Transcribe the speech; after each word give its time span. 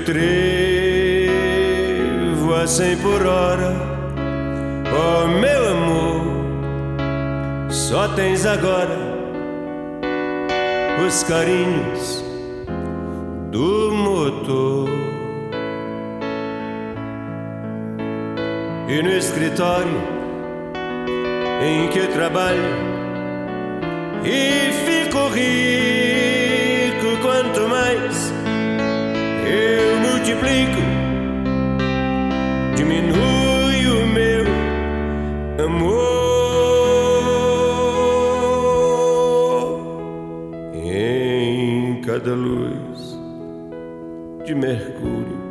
Trevo 0.05 1.33
a 2.53 2.67
cem 2.67 2.95
por 2.97 3.25
hora. 3.25 3.73
Oh 4.97 5.27
meu 5.27 5.69
amor, 5.71 6.21
só 7.69 8.07
tens 8.09 8.45
agora 8.45 8.95
os 11.05 11.23
carinhos 11.23 12.23
do 13.51 13.91
motor. 13.91 14.89
E 18.87 19.01
no 19.01 19.09
escritório 19.09 20.15
em 21.63 21.87
que 21.89 22.05
trabalho 22.13 22.61
e 24.23 24.71
fico 24.85 25.27
rico 25.29 27.17
quanto 27.23 27.67
mais 27.67 27.94
diminui 32.75 33.87
o 33.87 34.07
meu 34.07 34.45
amor 35.65 36.05
em 40.73 42.01
cada 42.01 42.33
luz 42.33 43.17
de 44.45 44.55
Mercúrio. 44.55 45.43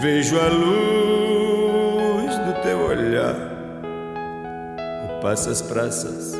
Vejo 0.00 0.38
a 0.40 0.48
luz 0.48 2.38
do 2.38 2.52
teu 2.62 2.78
olhar, 2.86 3.36
passa 5.20 5.50
as 5.50 5.60
praças, 5.62 6.34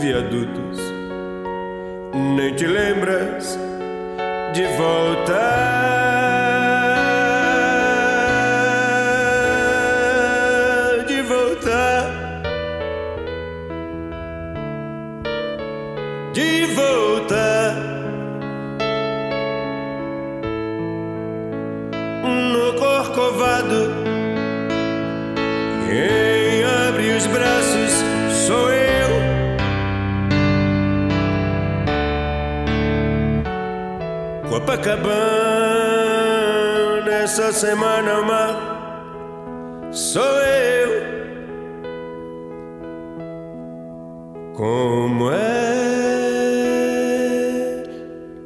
viadutos, 0.00 0.78
nem 2.36 2.54
te 2.54 2.66
lembras 2.66 3.58
de 4.52 4.66
voltar, 4.66 5.32
de 11.08 11.22
voltar, 11.22 12.04
de 16.34 16.66
voltar 16.74 17.74
no 22.52 22.74
corcovado. 22.74 23.90
Quem 25.88 26.64
abre 26.64 27.16
os 27.16 27.26
braços 27.26 27.81
Copacabana, 34.62 35.10
essa 37.10 37.52
semana 37.52 38.20
o 38.20 38.24
sou 39.92 40.22
eu. 40.22 41.02
Como 44.54 45.32
é 45.32 45.82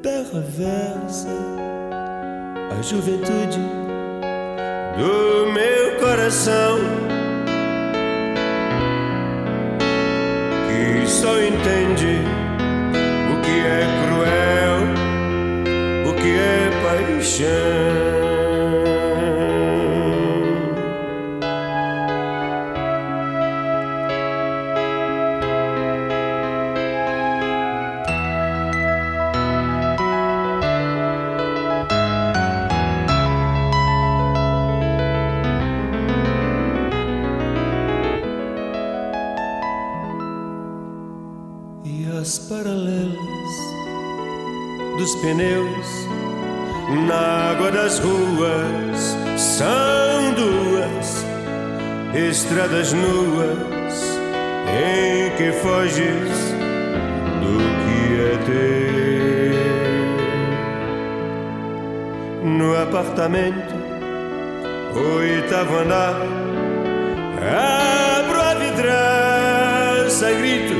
terra 0.03 0.41
versa 0.41 1.29
a 2.71 2.83
juventude 2.83 3.61
do 4.97 5.53
meu 5.53 5.97
coração 6.01 6.79
que 10.67 11.07
só 11.07 11.39
entende 11.43 12.36
e 41.85 42.07
as 42.21 42.39
Paralelas 42.39 43.17
dos 44.97 45.15
pneus 45.17 46.26
na 46.89 47.51
água 47.51 47.71
das 47.71 47.99
ruas 47.99 49.17
são 49.37 50.33
duas 50.35 51.25
estradas 52.15 52.93
nuas 52.93 54.21
em 54.69 55.31
que 55.37 55.53
foges 55.53 56.31
do 57.43 57.59
que 57.83 57.99
é 58.23 58.37
teu. 58.47 58.87
No 62.49 62.81
apartamento 62.81 63.75
oitavo 64.95 65.79
andar 65.79 66.17
abro 67.43 68.41
a 68.41 68.55
vidraça 68.55 70.31
e 70.31 70.37
grito 70.37 70.75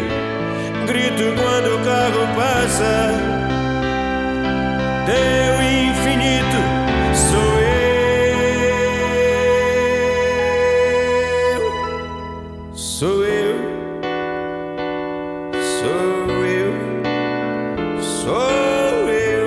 grito 0.87 1.35
quando 1.35 1.75
o 1.75 1.85
carro 1.85 2.27
passa 2.37 3.36
teu 5.07 5.63
infinito 5.63 6.61
sou 7.15 7.61
eu, 7.61 8.01
sou 12.75 13.25
eu, 13.25 13.57
sou 15.63 16.31
eu, 16.45 16.73
sou 18.03 19.09
eu. 19.09 19.47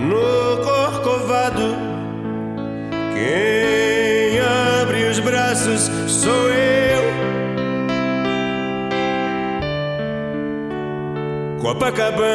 No 0.00 0.62
corcovado, 0.62 1.68
quem 3.14 4.38
abre 4.40 5.04
os 5.10 5.18
braços 5.20 5.90
sou 6.06 6.50
eu. 6.50 6.87
Copacabana, 11.60 12.26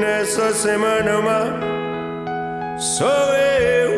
nessa 0.00 0.52
semana 0.52 1.18
uma 1.18 1.60
sou 2.78 3.34
eu. 3.34 3.92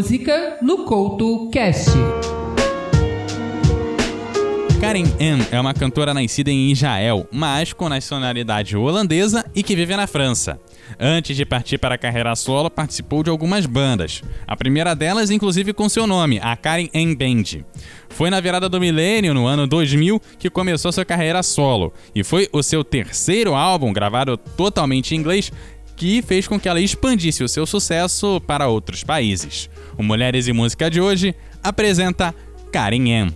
Música 0.00 0.56
no 0.62 0.86
Couto 0.86 1.50
Cast. 1.50 1.90
Karen 4.80 5.04
Ann 5.20 5.44
é 5.52 5.60
uma 5.60 5.74
cantora 5.74 6.14
nascida 6.14 6.50
em 6.50 6.72
Israel, 6.72 7.28
mas 7.30 7.74
com 7.74 7.86
nacionalidade 7.86 8.78
holandesa 8.78 9.44
e 9.54 9.62
que 9.62 9.76
vive 9.76 9.94
na 9.94 10.06
França. 10.06 10.58
Antes 10.98 11.36
de 11.36 11.44
partir 11.44 11.76
para 11.76 11.96
a 11.96 11.98
carreira 11.98 12.34
solo, 12.34 12.70
participou 12.70 13.22
de 13.22 13.28
algumas 13.28 13.66
bandas. 13.66 14.22
A 14.46 14.56
primeira 14.56 14.94
delas, 14.94 15.30
inclusive, 15.30 15.74
com 15.74 15.86
seu 15.86 16.06
nome, 16.06 16.40
a 16.42 16.56
Karen 16.56 16.88
Ann 16.94 17.14
Band. 17.14 17.62
Foi 18.08 18.30
na 18.30 18.40
virada 18.40 18.70
do 18.70 18.80
milênio, 18.80 19.34
no 19.34 19.46
ano 19.46 19.66
2000, 19.66 20.18
que 20.38 20.48
começou 20.48 20.90
sua 20.90 21.04
carreira 21.04 21.42
solo, 21.42 21.92
e 22.14 22.24
foi 22.24 22.48
o 22.52 22.62
seu 22.62 22.82
terceiro 22.82 23.54
álbum, 23.54 23.92
gravado 23.92 24.38
totalmente 24.38 25.14
em 25.14 25.18
inglês, 25.18 25.52
que 26.00 26.22
fez 26.22 26.48
com 26.48 26.58
que 26.58 26.66
ela 26.66 26.80
expandisse 26.80 27.44
o 27.44 27.48
seu 27.48 27.66
sucesso 27.66 28.40
para 28.46 28.66
outros 28.66 29.04
países. 29.04 29.68
O 29.98 30.02
Mulheres 30.02 30.48
e 30.48 30.52
Música 30.52 30.90
de 30.90 30.98
hoje 30.98 31.34
apresenta 31.62 32.34
Karen 32.72 33.12
Ann. 33.12 33.34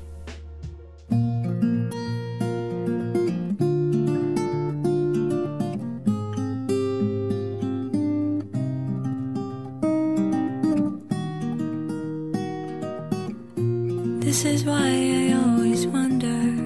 This 14.21 14.47
is 14.47 14.65
why 14.65 14.73
I 14.73 15.35
always 15.35 15.85
wonder. 15.85 16.64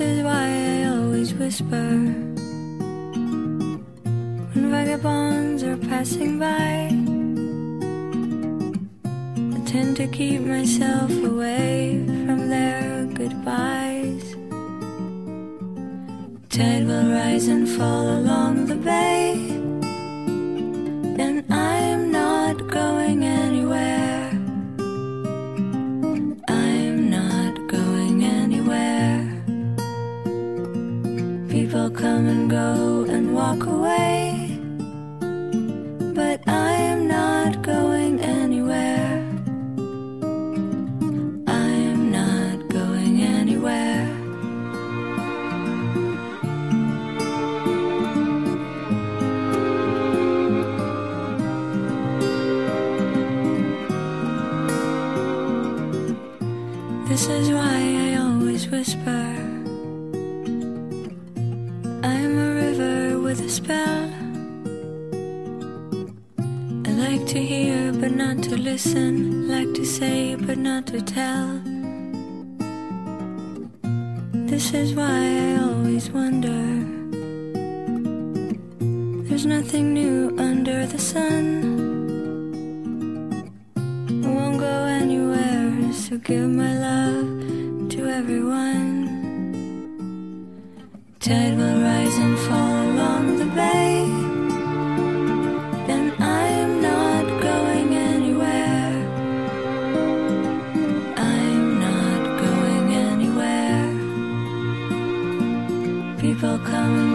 Is 0.00 0.22
why 0.22 0.46
I 0.48 0.84
always 0.88 1.34
whisper. 1.34 1.88
When 4.52 4.70
vagabonds 4.70 5.62
are 5.62 5.76
passing 5.76 6.38
by, 6.38 6.88
I 9.56 9.60
tend 9.66 9.96
to 9.98 10.06
keep 10.08 10.40
myself 10.40 11.10
away 11.10 12.02
from 12.24 12.48
their 12.48 13.04
goodbyes. 13.14 14.36
Tide 16.48 16.86
will 16.86 17.10
rise 17.12 17.48
and 17.48 17.68
fall 17.68 18.08
along 18.08 18.66
the 18.66 18.76
bay, 18.76 19.49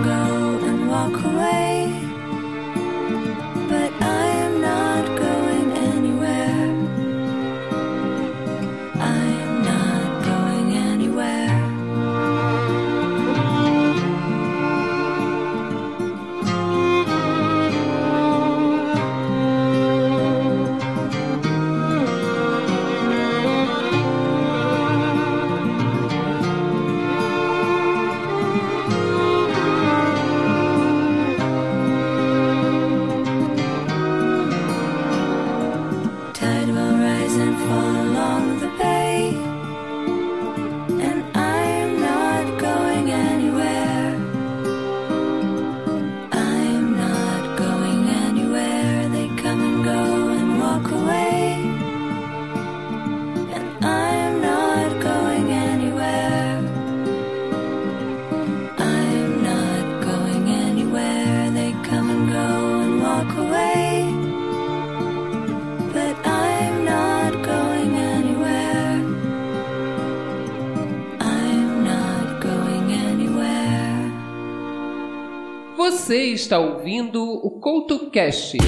and 0.04 0.88
walk 0.90 1.24
away. 1.24 2.05
Você 76.06 76.26
está 76.34 76.60
ouvindo 76.60 77.20
o 77.20 77.50
CoutoCast. 77.60 78.60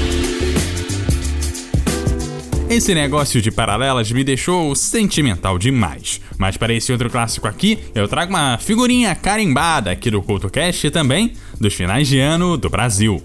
Esse 2.67 2.95
negócio 2.95 3.39
de 3.39 3.51
paralelas 3.51 4.11
me 4.11 4.23
deixou 4.23 4.73
sentimental 4.73 5.59
demais. 5.59 6.19
Mas 6.35 6.57
para 6.57 6.73
esse 6.73 6.91
outro 6.91 7.11
clássico 7.11 7.47
aqui, 7.47 7.77
eu 7.93 8.07
trago 8.07 8.31
uma 8.31 8.57
figurinha 8.57 9.13
carimbada 9.13 9.91
aqui 9.91 10.09
do 10.09 10.23
CultoCast 10.23 10.89
também, 10.89 11.33
dos 11.61 11.75
finais 11.75 12.07
de 12.07 12.17
ano 12.17 12.57
do 12.57 12.71
Brasil. 12.71 13.21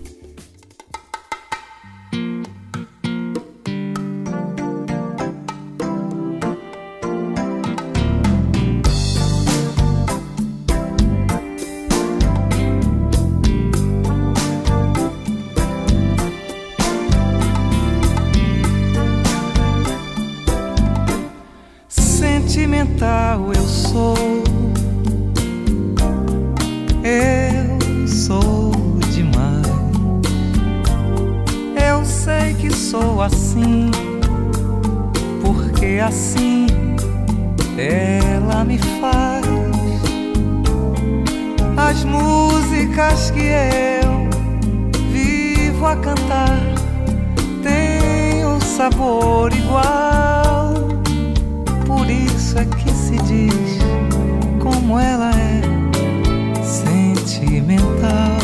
Porque 35.92 35.98
assim 36.00 36.66
ela 37.76 38.64
me 38.64 38.78
faz. 38.78 39.44
As 41.76 42.04
músicas 42.04 43.30
que 43.32 43.42
eu 43.42 44.30
vivo 45.10 45.84
a 45.84 45.96
cantar 45.96 46.60
têm 47.62 48.46
um 48.46 48.60
sabor 48.60 49.52
igual. 49.52 50.72
Por 51.86 52.08
isso 52.08 52.58
é 52.58 52.64
que 52.64 52.90
se 52.90 53.18
diz 53.18 53.78
como 54.62 54.98
ela 54.98 55.30
é 55.30 55.60
sentimental. 56.64 58.38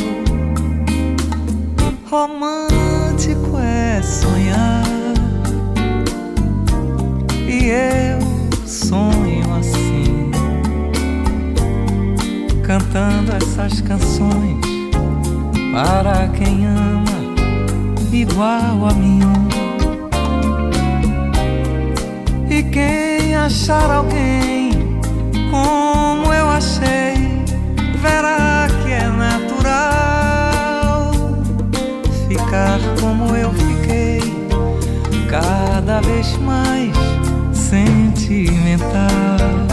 Romântico 2.10 2.87
eu 7.68 8.18
sonho 8.66 9.54
assim, 9.54 10.30
cantando 12.62 13.32
essas 13.32 13.82
canções 13.82 14.64
para 15.72 16.28
quem 16.28 16.66
ama 16.66 17.18
igual 18.12 18.88
a 18.88 18.94
mim. 18.94 19.20
E 22.50 22.62
quem 22.62 23.36
achar 23.36 23.90
alguém 23.90 24.70
como 25.50 26.32
eu 26.32 26.48
achei, 26.48 27.44
verá 28.00 28.66
que 28.82 28.92
é 28.92 29.06
natural 29.08 31.12
ficar 32.28 32.78
como 33.00 33.36
eu 33.36 33.52
fiquei, 33.52 34.22
cada 35.28 36.00
vez 36.00 36.36
mais 36.38 37.17
sentimental. 37.70 39.67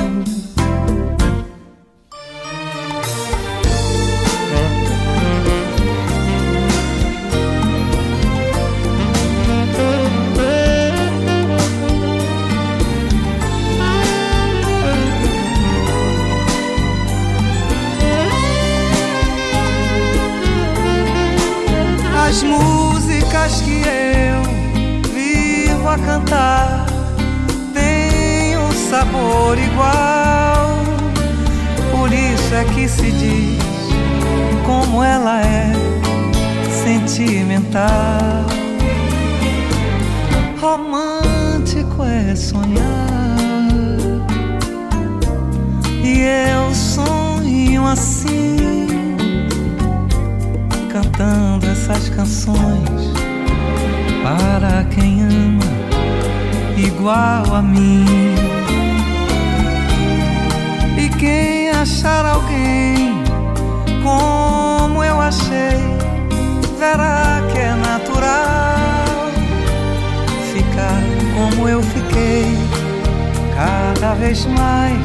Cada 73.55 74.13
vez 74.15 74.45
mais 74.47 74.99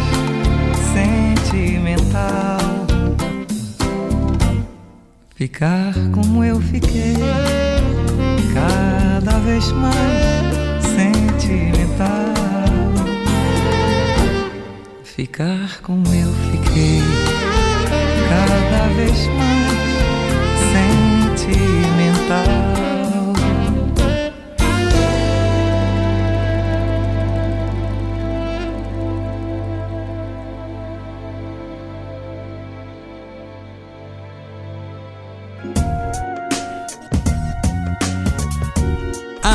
sentimental. 0.93 2.59
Ficar 5.37 5.95
como 6.13 6.43
eu 6.45 6.61
fiquei, 6.61 7.15
cada 8.53 9.39
vez 9.39 9.71
mais 9.73 10.85
sentimental. 10.85 12.35
Ficar 15.05 15.81
como 15.83 16.05
eu 16.13 16.33
fiquei, 16.51 17.03
cada 18.29 18.89
vez 18.97 19.27
mais 19.29 19.81
sentimental. 20.73 22.60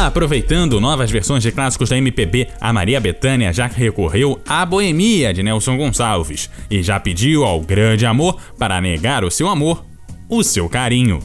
Aproveitando 0.06 0.80
novas 0.80 1.10
versões 1.10 1.42
de 1.42 1.52
clássicos 1.52 1.90
da 1.90 1.98
MPB, 1.98 2.50
a 2.62 2.72
Maria 2.72 3.00
Bethânia 3.00 3.52
já 3.52 3.66
recorreu 3.66 4.40
à 4.48 4.64
Boemia 4.64 5.34
de 5.34 5.42
Nelson 5.42 5.76
Gonçalves 5.76 6.48
e 6.70 6.84
já 6.84 7.00
pediu 7.00 7.44
ao 7.44 7.60
grande 7.60 8.06
amor 8.06 8.40
para 8.56 8.80
negar 8.80 9.24
o 9.24 9.32
seu 9.32 9.50
amor, 9.50 9.84
o 10.30 10.44
seu 10.44 10.70
carinho. 10.70 11.24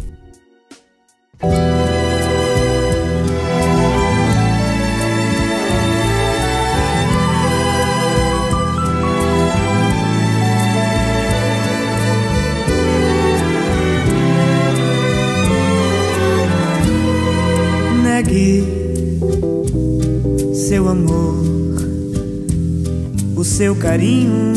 Carinho. 23.90 24.52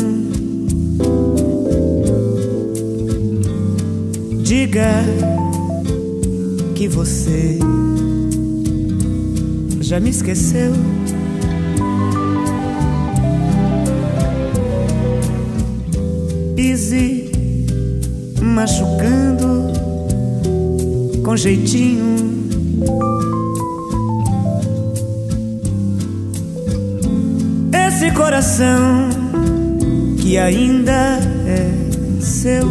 Diga 4.44 4.90
que 6.76 6.86
você 6.86 7.58
já 9.80 9.98
me 9.98 10.10
esqueceu. 10.10 10.72
Pise 16.54 17.32
machucando 18.40 19.72
com 21.24 21.36
jeitinho. 21.36 22.14
Esse 27.72 28.12
coração 28.12 28.83
ainda 30.44 31.18
é 31.46 32.20
seu. 32.20 32.68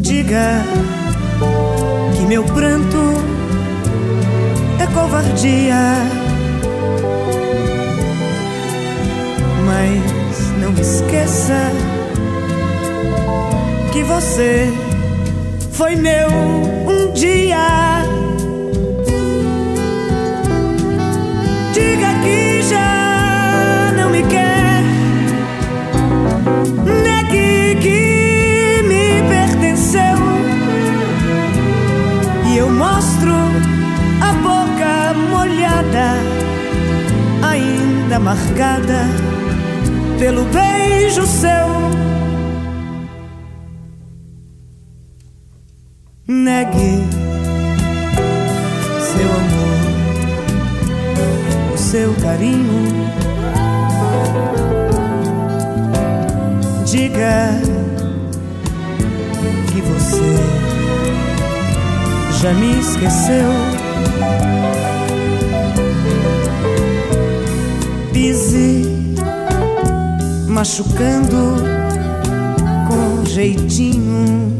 Diga 0.00 0.64
que 2.16 2.22
meu 2.26 2.42
pranto 2.44 2.96
é 4.78 4.86
covardia. 4.86 5.76
Mas 9.66 10.52
não 10.58 10.72
esqueça 10.80 11.70
que 13.92 14.02
você 14.04 14.72
foi 15.72 15.96
meu 15.96 16.28
um 16.88 17.12
dia. 17.12 17.89
Marcada 38.20 39.06
pelo 40.18 40.44
beijo 40.44 41.26
seu. 41.26 41.68
Negue 46.28 47.04
seu 49.00 49.30
amor 49.32 49.80
o 51.74 51.78
seu 51.78 52.14
carinho. 52.22 52.88
Diga 56.84 57.60
que 59.72 59.80
você 59.80 60.36
já 62.40 62.52
me 62.52 62.80
esqueceu. 62.80 64.59
Machucando 70.60 71.56
com 72.86 73.24
jeitinho. 73.24 74.58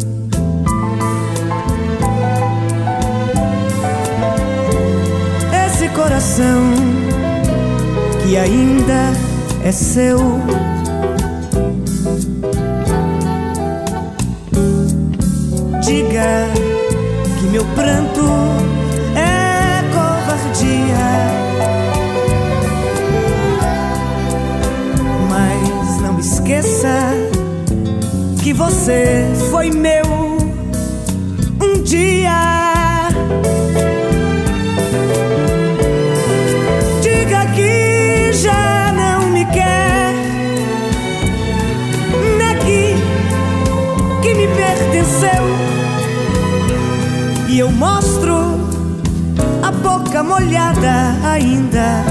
Esse 5.67 5.89
coração 5.91 6.73
que 8.23 8.39
ainda 8.39 9.13
é 9.63 9.71
seu. 9.71 10.19
Diga 15.83 16.49
que 17.39 17.47
meu 17.49 17.65
pranto 17.75 18.25
é 19.15 19.83
covardia. 19.93 21.50
Esqueça 26.51 27.15
que 28.43 28.53
você 28.53 29.25
foi 29.51 29.71
meu 29.71 30.05
um 31.63 31.83
dia. 31.85 33.09
Diga 37.01 37.47
que 37.55 38.33
já 38.33 38.93
não 38.93 39.31
me 39.31 39.45
quer. 39.47 40.13
Negue 42.37 42.97
que 44.23 44.35
me 44.35 44.49
pertenceu. 44.49 45.45
E 47.49 47.61
eu 47.61 47.71
mostro 47.71 48.37
a 49.63 49.71
boca 49.71 50.23
molhada 50.25 51.15
ainda 51.25 52.05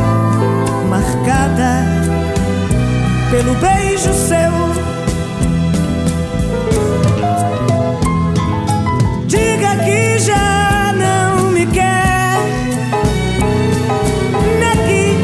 marcada 0.89 1.98
pelo 3.29 3.53
beijo 3.55 4.11
seu. 4.13 4.51
Diga 9.27 9.75
que 9.83 10.19
já 10.19 10.93
não 10.95 11.51
me 11.51 11.65
quer. 11.67 12.37
Negue 14.59 15.17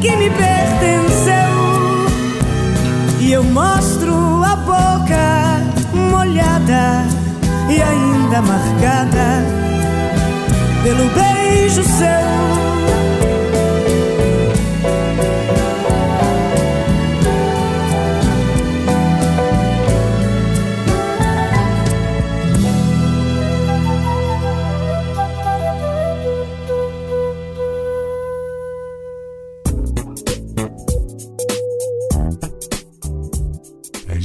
que 0.00 0.16
me 0.16 0.30
pertenceu. 0.30 1.52
E 3.20 3.32
eu 3.32 3.44
mostro 3.44 4.42
a 4.42 4.56
boca 4.56 5.60
molhada 6.10 7.04
e 7.68 7.82
ainda 7.82 8.40
marcada 8.40 9.44
pelo 10.82 11.10
beijo 11.10 11.82
seu. 11.82 12.75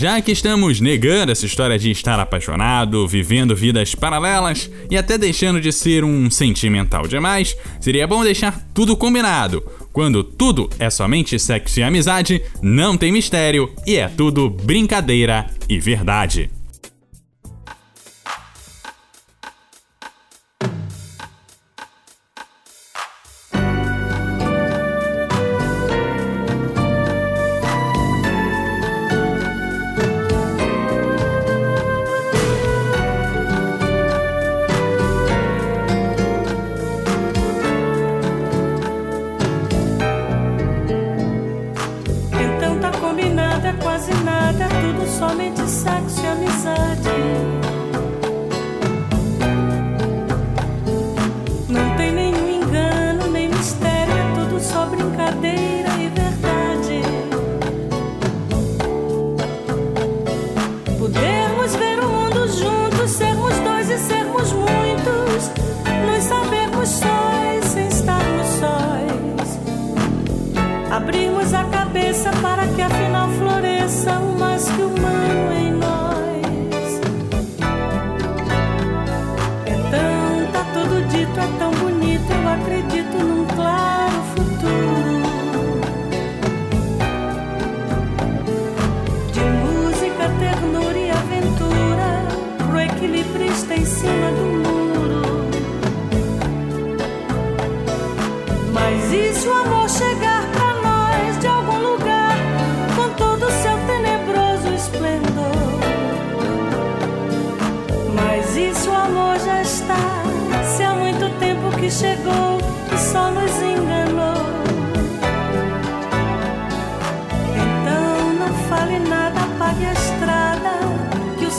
Já 0.02 0.20
que 0.20 0.32
estamos 0.32 0.82
negando 0.82 1.32
essa 1.32 1.46
história 1.46 1.78
de 1.78 1.92
estar 1.92 2.20
apaixonado, 2.20 3.08
vivendo 3.08 3.56
vidas 3.56 3.94
paralelas 3.94 4.68
e 4.90 4.98
até 4.98 5.16
deixando 5.16 5.62
de 5.62 5.72
ser 5.72 6.04
um 6.04 6.28
sentimental 6.28 7.08
demais, 7.08 7.56
seria 7.80 8.08
bom 8.08 8.24
deixar 8.24 8.68
tudo 8.74 8.98
combinado. 8.98 9.64
Quando 9.94 10.24
tudo 10.24 10.68
é 10.80 10.90
somente 10.90 11.38
sexo 11.38 11.80
e 11.80 11.84
amizade, 11.84 12.42
não 12.64 12.98
tem 12.98 13.12
mistério 13.12 13.72
e 13.86 13.96
é 13.96 14.08
tudo 14.08 14.50
brincadeira 14.50 15.46
e 15.70 15.80
verdade. 15.80 16.50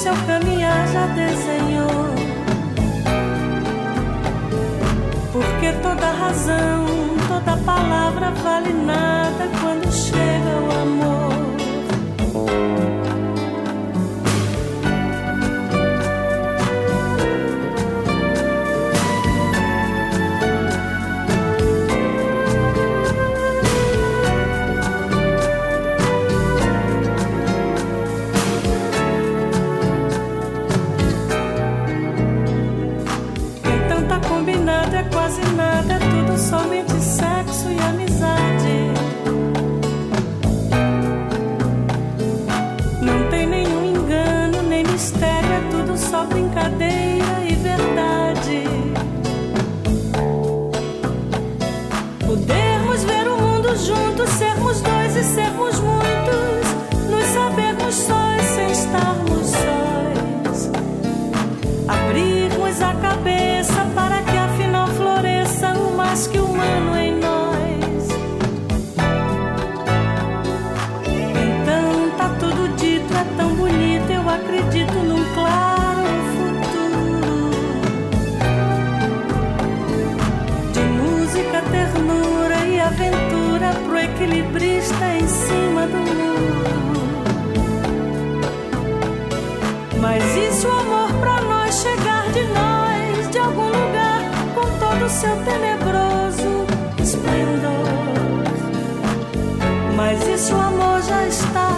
Seu 0.02 0.14
caminhar 0.26 0.88
já 0.88 1.06
desenhou. 1.06 2.12
Porque 5.32 5.72
toda 5.80 6.10
razão, 6.10 6.86
toda 7.28 7.56
palavra 7.58 8.32
vale 8.32 8.72
nada 8.72 9.48
quando 9.60 9.92
chega 9.92 10.41
seu 95.22 95.36
tenebroso 95.44 96.66
esplendor? 97.00 97.86
Mas 99.94 100.20
e 100.26 100.36
se 100.36 100.52
o 100.52 100.60
amor 100.60 101.00
já 101.00 101.24
está, 101.28 101.68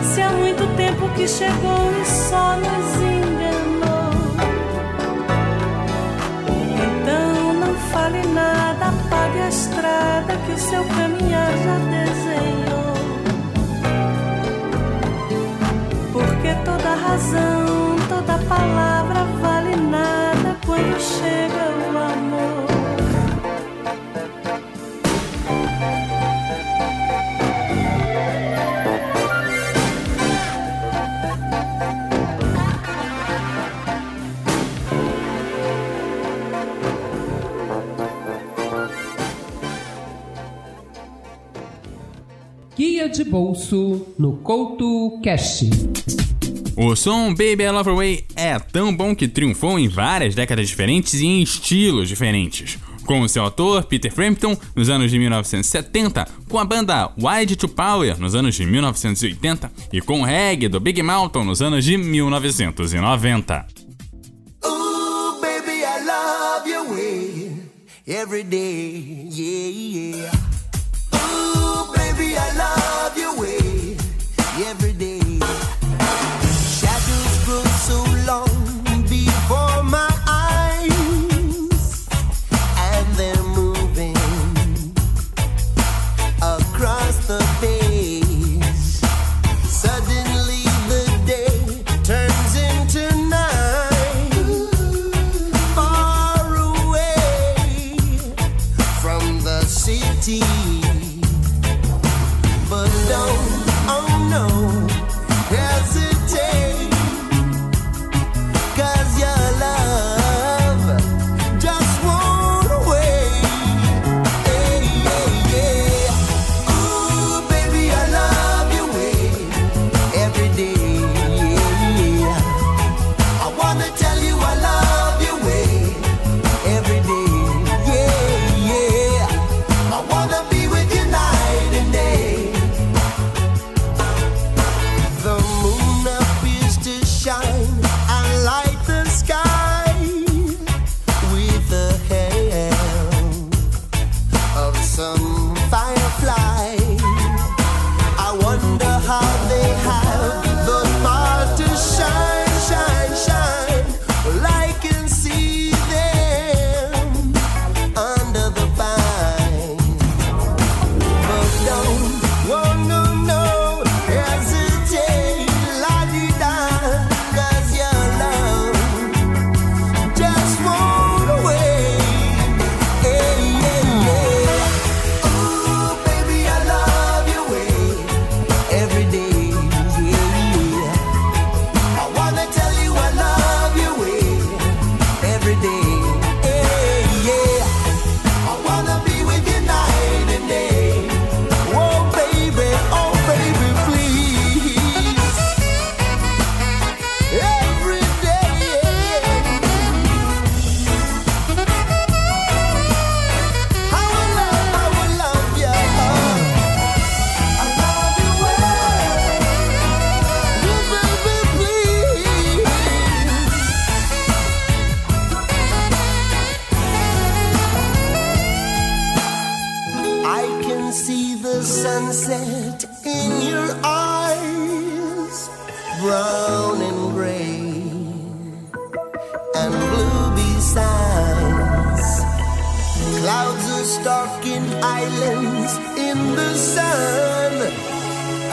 se 0.00 0.22
há 0.22 0.30
muito 0.30 0.64
tempo 0.76 1.08
que 1.16 1.26
chegou 1.26 1.90
e 2.00 2.04
só 2.06 2.56
nos 2.56 2.90
enganou? 3.16 4.12
Então 6.86 7.54
não 7.54 7.74
fale 7.90 8.24
nada, 8.28 8.86
apague 8.86 9.40
a 9.40 9.48
estrada 9.48 10.36
que 10.46 10.52
o 10.52 10.58
seu 10.58 10.84
caminhar 10.84 11.50
já 11.64 11.76
desenhou. 11.96 12.94
Porque 16.12 16.54
toda 16.64 16.94
razão, 16.94 17.96
toda 18.08 18.38
palavra 18.46 19.24
vale 19.42 19.74
nada 19.74 20.56
quando 20.64 21.00
chega 21.00 21.43
Guia 43.04 43.08
de 43.08 43.24
bolso 43.24 44.06
no 44.18 44.38
Couto 44.38 45.20
Cast. 45.22 45.68
O 46.74 46.96
som 46.96 47.34
Baby 47.34 47.64
I 47.64 47.70
Love 47.70 47.90
Away 47.90 48.24
é 48.34 48.58
tão 48.58 48.96
bom 48.96 49.14
que 49.14 49.28
triunfou 49.28 49.78
em 49.78 49.88
várias 49.88 50.34
décadas 50.34 50.68
diferentes 50.68 51.12
e 51.14 51.26
em 51.26 51.42
estilos 51.42 52.08
diferentes. 52.08 52.78
Com 53.04 53.20
o 53.20 53.28
seu 53.28 53.42
autor, 53.42 53.84
Peter 53.84 54.10
Frampton, 54.10 54.56
nos 54.74 54.88
anos 54.88 55.10
de 55.10 55.18
1970, 55.18 56.26
com 56.48 56.58
a 56.58 56.64
banda 56.64 57.12
Wide 57.18 57.56
to 57.56 57.68
Power, 57.68 58.18
nos 58.18 58.34
anos 58.34 58.54
de 58.54 58.64
1980, 58.64 59.70
e 59.92 60.00
com 60.00 60.22
o 60.22 60.24
reggae 60.24 60.68
do 60.68 60.80
Big 60.80 61.02
Mountain, 61.02 61.44
nos 61.44 61.60
anos 61.60 61.84
de 61.84 61.98
1990. 61.98 63.66
Ooh, 64.64 65.40
baby, 65.42 65.82
I 65.82 66.06
love 66.06 66.66
your 66.66 66.88
way 66.88 67.70
every 68.06 68.44
day. 68.44 69.28
Yeah, 69.30 70.16
yeah. 70.16 70.32
Ooh, 71.12 71.92
baby, 71.92 72.34
I 72.36 72.56
love 72.56 72.83
every 74.66 74.92
day. 74.94 75.13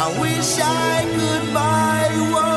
I 0.03 0.19
wish 0.19 0.57
I 0.59 1.05
could 1.15 1.53
buy 1.53 2.31
one. 2.33 2.50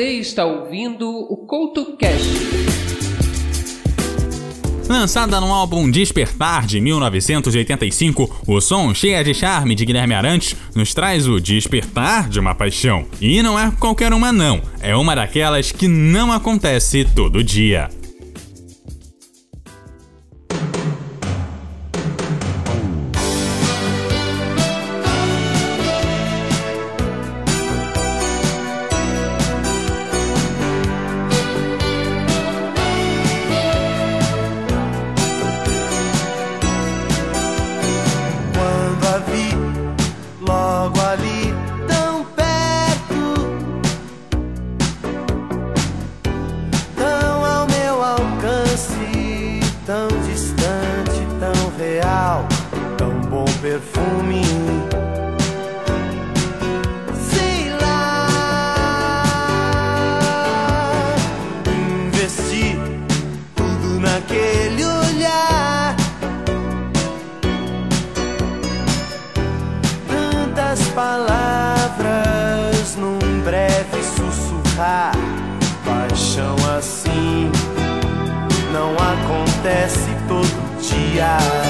Você 0.00 0.12
está 0.12 0.46
ouvindo 0.46 1.10
o 1.10 1.36
CoutoCast. 1.46 2.26
Lançada 4.88 5.38
no 5.38 5.52
álbum 5.52 5.90
Despertar 5.90 6.64
de 6.64 6.80
1985, 6.80 8.44
o 8.46 8.62
som 8.62 8.94
Cheia 8.94 9.22
de 9.22 9.34
Charme 9.34 9.74
de 9.74 9.84
Guilherme 9.84 10.14
Arantes 10.14 10.56
nos 10.74 10.94
traz 10.94 11.28
o 11.28 11.38
despertar 11.38 12.30
de 12.30 12.40
uma 12.40 12.54
paixão. 12.54 13.04
E 13.20 13.42
não 13.42 13.58
é 13.58 13.70
qualquer 13.72 14.14
uma, 14.14 14.32
não, 14.32 14.62
é 14.80 14.96
uma 14.96 15.14
daquelas 15.14 15.70
que 15.70 15.86
não 15.86 16.32
acontece 16.32 17.04
todo 17.04 17.44
dia. 17.44 17.90
Yeah. 81.12 81.69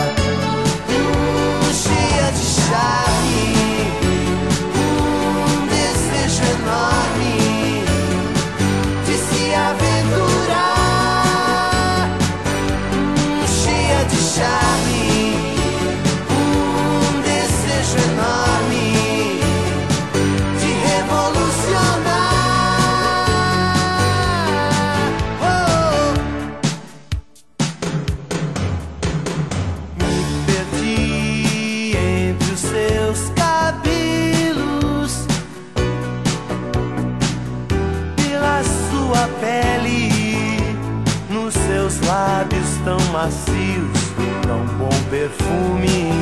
tão 42.84 42.98
macios, 43.12 44.12
tão 44.42 44.64
bom 44.76 44.88
perfume. 45.10 46.12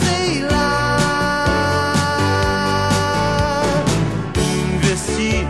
Sei 0.00 0.42
lá, 0.42 0.96
investi 4.74 5.46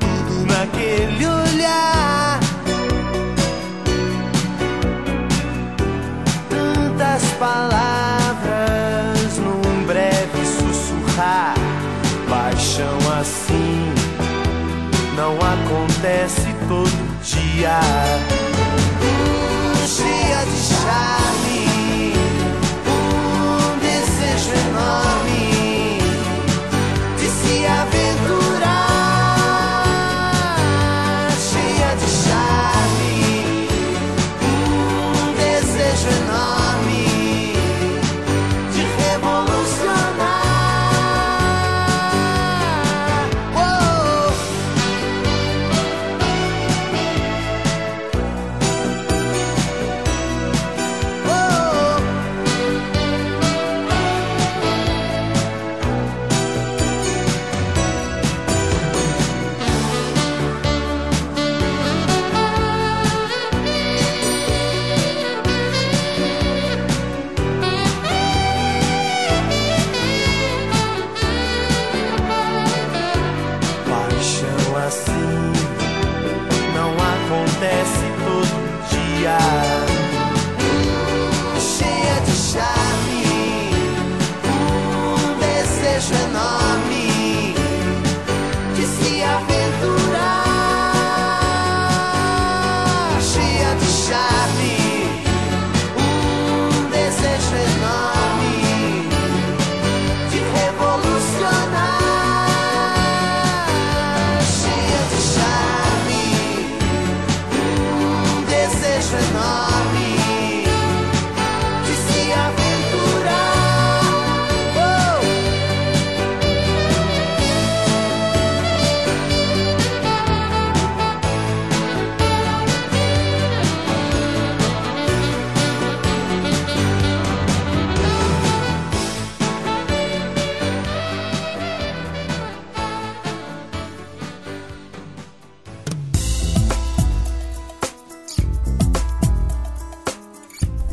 tudo 0.00 0.46
naquele 0.46 1.26
olhar. 1.26 2.40
Tantas 6.48 7.22
palavras 7.38 8.48
num 9.38 9.84
breve 9.86 10.44
sussurrar, 10.44 11.54
paixão 12.28 12.98
assim. 13.20 13.94
Não 15.16 15.36
acontece 15.36 16.54
todo 16.66 17.09
dia. 17.60 18.49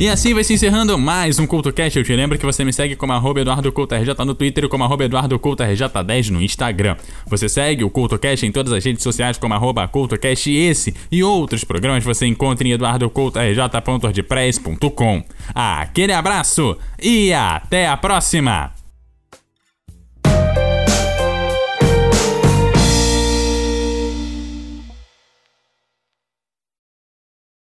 E 0.08 0.10
assim 0.10 0.34
vai 0.34 0.42
se 0.42 0.54
encerrando 0.54 0.98
mais 0.98 1.38
um 1.38 1.46
CultoCast. 1.46 2.00
Eu 2.00 2.06
te 2.06 2.16
lembro 2.16 2.40
que 2.40 2.46
você 2.46 2.64
me 2.64 2.72
segue 2.72 2.96
como 2.96 3.12
arroba 3.12 3.42
EduardoCultoRJ 3.42 4.14
no 4.26 4.34
Twitter 4.34 4.64
e 4.64 4.70
como 4.70 4.86
arroba 4.86 5.04
EduardoCultoRJ10 5.04 6.30
no 6.30 6.42
Instagram. 6.42 6.96
Você 7.26 7.50
segue 7.50 7.84
o 7.84 7.90
CultoCast 7.90 8.46
em 8.46 8.52
todas 8.54 8.72
as 8.72 8.86
redes 8.86 9.04
sociais 9.04 9.38
como 9.38 9.54
arroba 9.54 9.86
CultoCast 9.86 10.50
e 10.50 10.56
esse 10.56 10.96
e 11.12 11.26
outros 11.26 11.66
programas 11.66 12.06
você 12.06 12.26
encontra 12.26 12.66
em 12.66 12.72
eduardocultorj.wordpress.com. 12.72 15.24
Aquele 15.54 16.14
abraço 16.14 16.78
e 17.04 17.34
até 17.34 17.90
a 17.90 17.98
próxima! 17.98 18.77